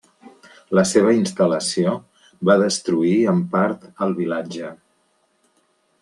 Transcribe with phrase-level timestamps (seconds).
[0.77, 1.91] La seva instal·lació
[2.49, 4.71] va destruir en part el vilatge.